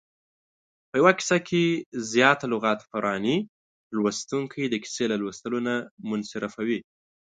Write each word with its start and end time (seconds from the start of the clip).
په 0.89 0.95
یوه 1.01 1.11
کیسه 1.19 1.37
کې 1.47 1.63
زیاته 2.11 2.45
لغت 2.53 2.79
پراني 2.91 3.37
لوستونکی 3.95 4.63
د 4.69 4.75
کیسې 4.83 5.05
له 5.11 5.15
لوستلو 5.21 5.59
نه 5.67 5.75
منصرفوي. 6.09 6.79